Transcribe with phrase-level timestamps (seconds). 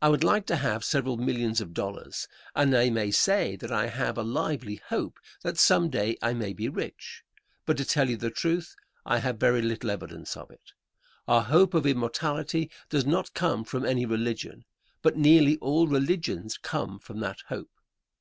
[0.00, 3.88] I would like to have several millions of dollars, and I may say that I
[3.88, 7.24] have a lively hope that some day I may be rich,
[7.66, 10.74] but to tell you the truth I have very little evidence of it.
[11.26, 14.64] Our hope of immortality does not come from any religion,
[15.02, 17.80] but nearly all religions come from that hope.